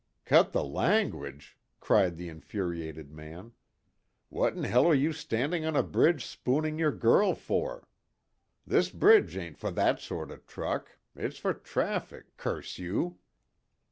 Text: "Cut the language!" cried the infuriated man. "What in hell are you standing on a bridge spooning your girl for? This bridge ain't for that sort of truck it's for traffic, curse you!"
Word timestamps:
"Cut 0.25 0.51
the 0.51 0.63
language!" 0.63 1.59
cried 1.79 2.17
the 2.17 2.27
infuriated 2.27 3.11
man. 3.11 3.51
"What 4.29 4.55
in 4.57 4.63
hell 4.63 4.87
are 4.87 4.95
you 4.95 5.13
standing 5.13 5.63
on 5.63 5.75
a 5.75 5.83
bridge 5.83 6.25
spooning 6.25 6.79
your 6.79 6.91
girl 6.91 7.35
for? 7.35 7.87
This 8.65 8.89
bridge 8.89 9.37
ain't 9.37 9.59
for 9.59 9.69
that 9.69 9.99
sort 9.99 10.31
of 10.31 10.47
truck 10.47 10.97
it's 11.15 11.37
for 11.37 11.53
traffic, 11.53 12.35
curse 12.35 12.79
you!" 12.79 13.19